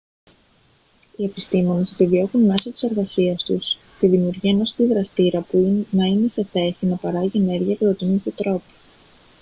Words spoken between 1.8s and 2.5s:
επιδιώκουν